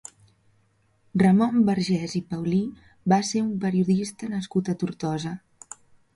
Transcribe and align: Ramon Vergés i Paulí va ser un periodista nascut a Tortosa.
Ramon 1.23 1.59
Vergés 1.67 2.15
i 2.21 2.21
Paulí 2.31 2.63
va 3.15 3.21
ser 3.33 3.43
un 3.45 3.53
periodista 3.67 4.33
nascut 4.35 4.75
a 4.77 4.77
Tortosa. 4.85 5.37